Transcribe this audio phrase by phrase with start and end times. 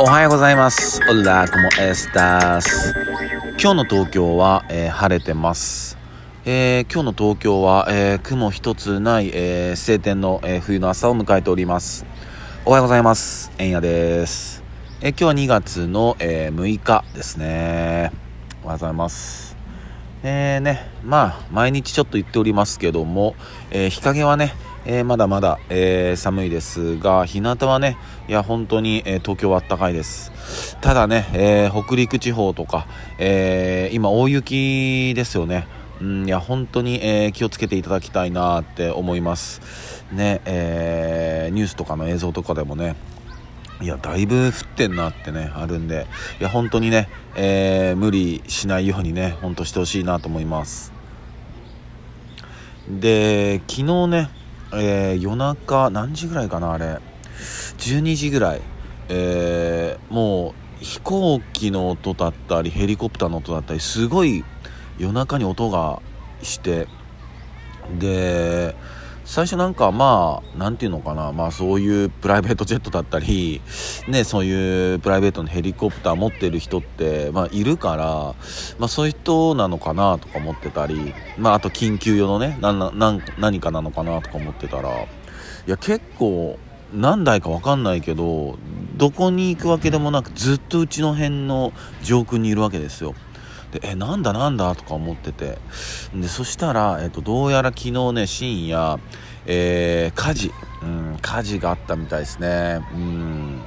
[0.00, 1.00] おはようございます。
[1.10, 2.94] オラコモエスタス。
[3.60, 5.98] 今日の東京は、えー晴れてます。
[6.44, 12.06] えー今日の東京は、えー雲一つない、えー晴天の、えー冬の朝を迎えております。
[12.64, 13.50] おはようございます。
[13.58, 14.62] えんやです。
[15.00, 18.12] えー今日は2月の、えー6日ですね。
[18.62, 19.56] おはようございます。
[20.22, 23.34] えーね、まあ、毎日ちょっと言っておりますけども、
[23.72, 24.54] えー日陰はね、
[24.90, 30.78] えーまだまだ、えー寒いですが、日向はね、いや、本当に、えー東京は暖かいです。
[30.80, 32.86] ただね、え北陸地方とか、
[33.18, 35.66] え今、大雪ですよね。
[36.00, 39.60] うん、いや、本当に、え気をつけていただきたいなって思います。
[40.10, 42.96] ね、えニュースとかの映像とかでもね、
[43.82, 46.06] いや、だいぶ降ってんなってね、あるんで、
[46.40, 50.94] いや、本当にね、えー無理しないようにね、本当してほしいなと思います。
[52.88, 54.37] で、昨日ね、
[54.72, 56.98] えー夜中、何時ぐらいかな、あれ、
[57.78, 58.60] 12時ぐらい、
[59.08, 64.44] えーもう飛行機の音だったり、ヘリコプターの音だったり、すごい
[64.98, 66.00] 夜中に音が
[66.42, 66.86] して、
[67.98, 68.76] で
[69.28, 71.32] 最初なんかまあなんていうのかな。
[71.32, 73.60] まあそういうプライベートジェットだったり
[74.08, 78.04] ねそういうプライベートのヘリコプター持ってる人ってまあいるから
[78.78, 81.12] まあそういう人なのかなとか思ってたり。
[81.36, 84.88] まああと緊急用のねなんななん何かなのかなとか思ってたら。
[84.88, 86.58] いや結構
[86.94, 88.56] 何台か分かんないけど
[88.96, 93.14] どこに行くわけでもなくずっとうちの辺の上空にいるわけですよ。
[93.72, 95.58] でえなんだなんだとか思ってて。
[96.14, 98.98] でそしたら、えっと、どうやら昨日ね深夜、
[99.46, 100.52] えー火事、
[100.82, 102.80] うん、火事があったみたいですね。
[102.92, 103.60] うん。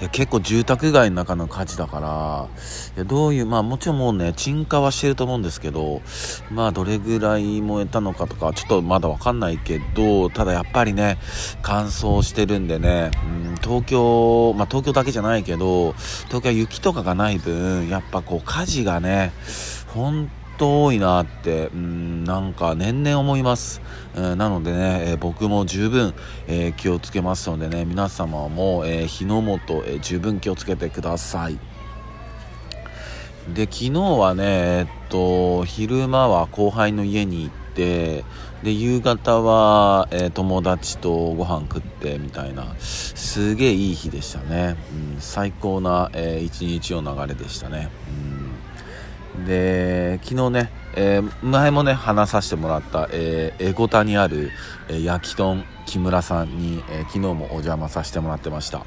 [0.00, 2.48] いや結構住宅街の中の火事だから
[2.96, 6.02] いやどういうまあもちろんもうね鎮火はしてると思うんですけど
[6.52, 11.18] まあどれぐらい燃えたのかとかちょっとまだわかんないけどただやっぱりね
[11.62, 15.94] 乾燥してるんでね、うん、東京まあ東京だけじゃないけど
[16.28, 19.32] 東京は雪とかがない分やっぱこう火事がね
[19.88, 23.80] 本当多いなって、うん、なんか年々思います、
[24.14, 26.12] うんなのでね、えー僕も十分、
[26.46, 31.58] えー気をつけますのでね皆様も、えー火の元、え十分気をつけてください。
[33.54, 38.24] で昨日はねえっと昼間は後輩の家に行って
[38.62, 44.76] で夕方は、え友達とご飯食ってみたいなすげえいい日でしたね、
[45.14, 48.37] うん、最高な、えー一日の流れでしたね、うん、
[49.44, 54.50] で昨日ね、えー前もね話させてもらった、えーエゴタにある、
[54.88, 58.78] えー焼き豚木村さんに、えー昨日もお邪魔させてもらってました。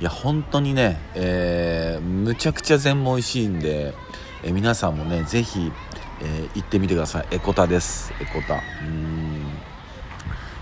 [0.00, 3.94] いや本当にね、えーむちゃくちゃ全も美味しいんで、
[4.42, 5.72] えー皆さんもねぜひ、
[6.20, 7.26] えー行ってみてください。
[7.30, 8.12] エコタです。
[8.20, 9.46] エコタうん。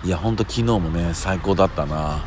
[0.04, 2.20] いや本当昨日もね最高だったな、うん、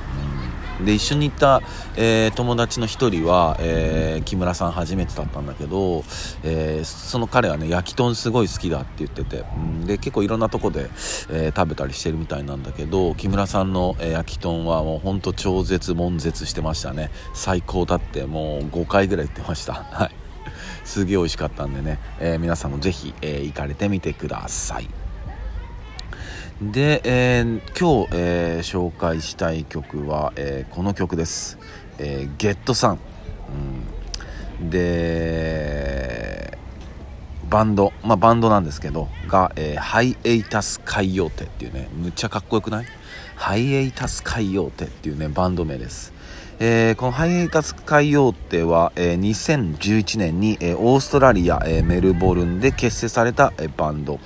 [0.83, 1.61] で一緒に行った、
[1.95, 6.03] えー友達の一人は、えー木村さん初めてだったんだけど、
[6.43, 10.89] えーその彼はね焼き豚すごい好きだって言ってて、うん、で結構いろんなとこで、
[11.31, 17.11] え食べたりしてるみたいなんだけど木村さんの、え焼き豚はもう本当超絶悶絶してましたね。
[17.33, 19.73] 最高だってもう5回ぐらい言ってました。
[19.91, 20.11] はい。
[20.85, 24.89] すげえ美味しかったんでね、え皆さんもぜひ、え行かれてみてください。
[26.61, 31.57] で、えー今日、えー紹介したい曲は、えーこの曲です
[31.97, 32.99] 「えーゲットさん」
[34.61, 36.57] うん、で
[37.49, 37.93] バンド。
[38.03, 42.85] まあバンドなんですけどが、えーハイエイタス海洋手っていうねむっちゃかっこよくない？
[43.35, 46.11] ハイエイタス海洋手っていうねバンド名です。
[46.59, 49.19] えーこのハイエイタス海洋手は、えー
[49.77, 54.19] 2011年に、えーオーストラリア、えーメルボルンで結成された、えーバンド。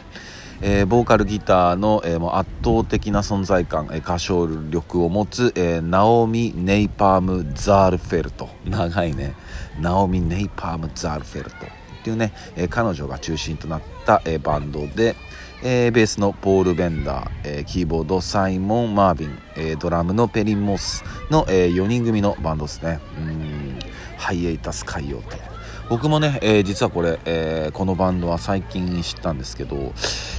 [0.66, 8.48] えーボーカルギターの、えーもう圧倒的な存在感、えー歌唱力を持つ、えーナオミ・ネイパーム・ザールフェルト。
[8.66, 9.36] 長いね。
[9.82, 11.58] ナオミ・ネイパーム・ザールフェルト。
[11.58, 11.60] っ
[12.04, 15.18] ていうね、えー彼女が中心となった、えーバンドで、
[15.64, 23.02] えーベースのポール・ベンダー、えーキーボードサイモン・マービン、えードラムのペリン・モスの、え4人組のバンドですね。
[23.18, 23.80] うん。
[24.18, 25.53] ハイエイタス海洋と
[25.94, 29.76] 僕もね、えー実はこれ、えーこのバンドは最近知ったんですけど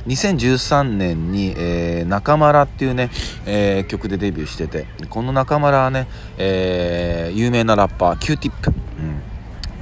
[0.04, 3.08] 2013年に、えー中村っていうね、
[3.46, 6.08] えー曲でデビューしててこの中村はね、
[6.38, 9.22] えー有名なラッパー Q ティップ、うん、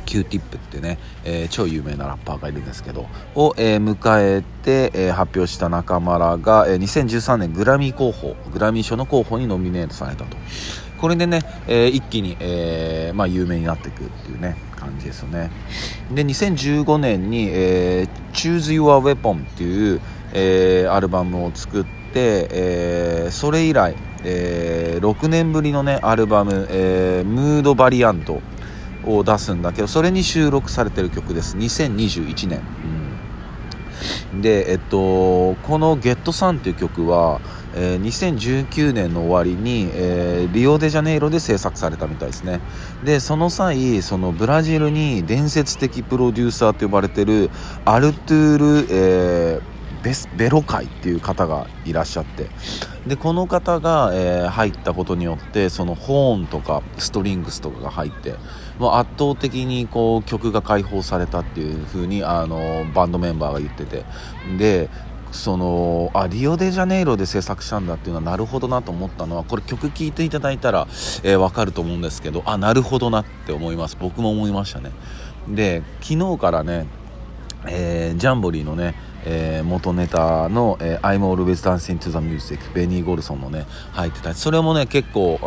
[0.04, 10.36] Q ティップってね、えー超有名なラッパーがいるんですけどを、えー迎えて、えー発表した中村が、えー2013年グラミー候補グラミー賞の候補にノミネートされたと。
[11.02, 15.50] これでね、えー一気に、えーまあ、有名になっていくっていうね感じですよね。
[16.14, 20.00] で2015年に、えー Choose Your Weapon っていう、
[20.32, 28.40] えアルバムを作って、えそれ以来、えー、6年ぶりのねアルバム、え、ムードバリアント
[29.05, 31.56] を出すんだけどそれに収録されてる曲です。
[31.56, 32.62] 2021年、
[34.32, 37.40] うん、でえっとこの「ゲットサンっていう曲は
[37.74, 42.60] えー、2019年の終わりに、えー、リオデジャネイロで制作されたみたいですね。
[43.04, 47.50] でその際そのブラジルに伝説的プロデューサーと呼ばれてる
[47.84, 49.72] アルトゥール、えー
[50.02, 52.48] ベスベロ会っていう方がいらっしゃって。
[53.06, 58.36] でこの方が、えー、入ったことによってそのホーンとかストリングスとかが入って
[58.78, 64.04] もう圧倒的にこう曲が解放されたっていう風にあのバンドメンバーが言ってて。
[64.58, 64.88] で
[65.32, 70.87] そのあリオデジャネイロで制作したんだっていうのはなるほどなと思ったのはこれ曲聴いていただいたら、
[71.25, 73.96] えー、分かると思うんですけどあなるほどなって思います。
[73.99, 74.93] 僕も思いましたね。
[75.49, 76.87] で昨日からね、
[77.67, 78.94] えー、ジャンボリーのね
[79.25, 85.38] えー、元ネタの、えー、I'm Always Dancing to the Music ベニー・ゴルソンのね入ってたそれもね結構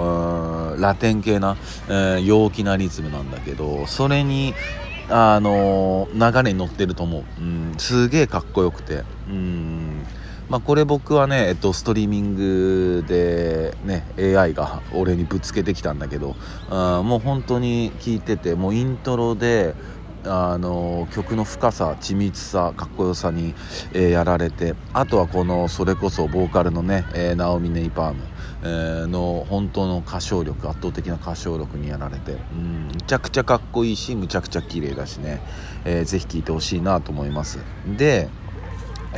[0.80, 1.58] ラテン系な、
[1.90, 4.54] えー、陽気なリズムなんだけどそれに
[5.10, 9.04] あの流れに乗ってると思う、うん、すげえかっこよくて。
[9.30, 10.06] うん。
[10.50, 14.06] まあ、これ僕はね、えっと、ストリーミングで、ね、
[14.38, 16.36] AI が俺にぶつけてきたんだけど
[16.70, 19.74] あもう本当に聞いててもうイントロで
[20.24, 23.54] あの曲の深さ緻密さかっこよさに、
[23.94, 28.24] えー、やられてあとはこのそれこそボーカルのね、えー、ナオミ・ネイパーム、
[28.66, 35.42] の本当の歌唱力圧倒的な歌唱力にやられてうんむちゃくちゃかっこいいしむちゃくちゃ綺麗だしね、
[35.86, 37.60] えー、ぜひ聴いてほしいなと思います。
[37.98, 38.30] で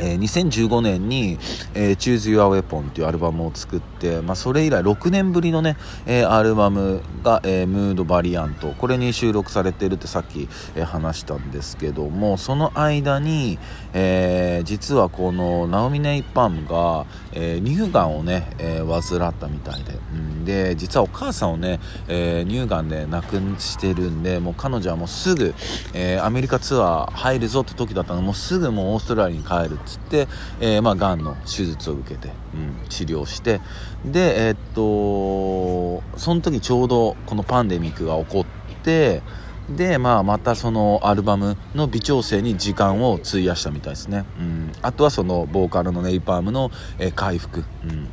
[0.00, 1.38] えー、2015年に、
[1.74, 8.68] えー、Choose Your Weapon っていうアルバムを作って、まあ、それ以来6年ぶりのね、えー、アルバムが、えー、ムードバリアント。
[8.72, 13.58] これに収録されてるってさっき、えー、話したんですけどもその間に、
[13.92, 25.54] え、実はこのナオミネイ・パムが、え、乳がんをね、え、患ったみたいで、うん、で実はお母さんをね、え、乳がんで亡くしてるんでもう彼女はもうすぐ、
[25.94, 28.22] え、アメリカツアー入るぞって時だったの。
[28.22, 30.28] もうすぐもうオーストラリアに帰るっつって、
[30.60, 33.60] えー、まあ、がんの手術を受けて、うん、治療して
[34.04, 38.44] でえ、っとその時ちょうどこのパンデミックが起こっ
[38.82, 39.22] て
[39.68, 48.08] で、まあ、またそのアルバムの微調整に時間を費やしたみたいですね、うん、あとはそのボーカルのネイパームの、え、回復、うん。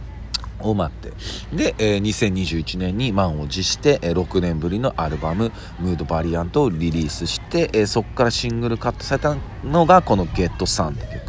[0.60, 1.12] を待って。
[1.56, 11.25] で、えー、2021年に満を持して、えー、6年ぶりのアルバム「ムードバリアント」をリリースして、えー、そこからシングルカットされたのがこの「ゲットサンって曲、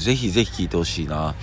[0.00, 1.34] ぜひぜひ聞いてほしいな。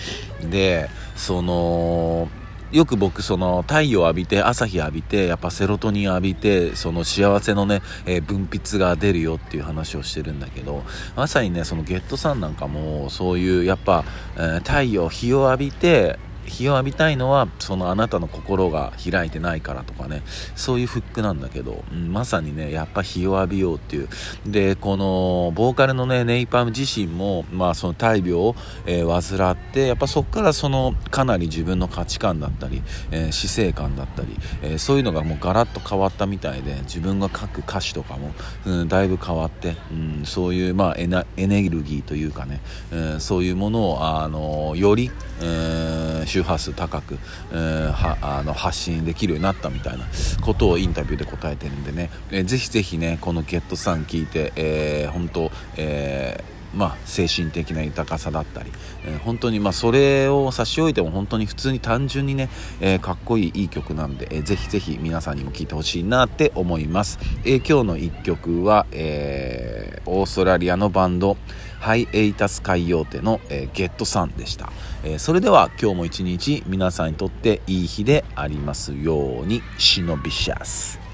[0.49, 2.27] でその
[2.71, 10.83] よく僕その太陽浴びて朝日浴びてやっぱセロトニン浴びてその幸せのね、えー、分泌が出るよっていう話をしてるんだけど
[11.15, 14.03] まさにねそのゲットさんなんかもそういうやっぱ、
[14.35, 20.23] えー、太陽日を浴びて日を浴びたいのはそのあなたの心が開いてないからとかね。
[20.55, 24.09] そういうフックなんだけど、うん、まさにねやっぱ日を浴びようっていう。
[24.45, 28.55] でこのボーカルのねネイパム自身も、まあ、その大病を、
[28.85, 38.33] えー、患ってやっぱそこからそのかなり自分の価値観だったり、えー、死生観だったり、えー、そういうのがもうガラッと変わったみたいで自分が書く歌詞とかも、
[38.65, 42.61] うん、だいぶ変わって、うん、そういう、まあ、エネルギーというかね、
[42.91, 45.11] うん、そういうものをあのより、
[45.41, 47.17] え周波数高く、
[47.51, 50.05] はあの発信できるようになったみたいな
[50.41, 58.71] ことをインタビューで答えてるんでね、えー、ぜひぜひねこの「ゲットさん聞いて、えー、本当、えーまあ、精神的な豊かさだったり、
[59.05, 71.35] えー、本当にまあそれを差し置いても本当に普通に単純にね、えー、かっこいいいい曲なんで、えー、ぜひぜひ皆さんにも聴いてほしいなって思います、えー、今日の1曲は、えー、オーストラリアのバンド
[71.79, 74.71] ハイエイタス海洋手の、えー、ゲットサンでした、
[75.03, 81.06] えー、それでは今日も一日皆さんにとっていい日でありますようにシノビシャス。